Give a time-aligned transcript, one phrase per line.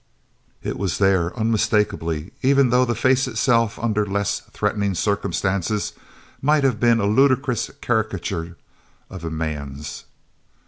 [0.63, 5.93] It was there unmistakably, even though the face itself, under less threatening circumstances,
[6.41, 8.57] might have been a ludicrous caricature
[9.11, 10.05] of a man's.